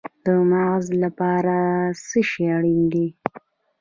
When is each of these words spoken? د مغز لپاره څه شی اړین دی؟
د 0.25 0.27
مغز 0.51 0.85
لپاره 1.03 1.55
څه 2.07 2.19
شی 2.29 2.43
اړین 2.55 2.81
دی؟ 2.91 3.07